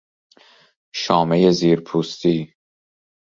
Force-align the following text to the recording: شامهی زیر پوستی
شامهی 0.95 1.51
زیر 1.51 1.79
پوستی 1.81 2.53